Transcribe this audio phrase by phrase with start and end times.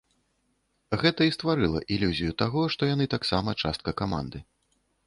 [1.03, 4.47] Гэта і стварыла ілюзію таго, што яны таксама частка каманды.